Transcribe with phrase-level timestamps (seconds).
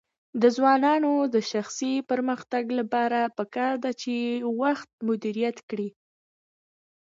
[0.41, 4.13] د ځوانانو د شخصي پرمختګ لپاره پکار ده چې
[4.61, 5.89] وخت مدیریت کړي.